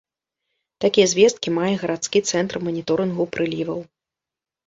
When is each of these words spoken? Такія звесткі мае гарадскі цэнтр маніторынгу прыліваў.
Такія 0.83 1.05
звесткі 1.11 1.49
мае 1.57 1.73
гарадскі 1.83 2.19
цэнтр 2.33 2.55
маніторынгу 2.69 3.23
прыліваў. 3.35 3.79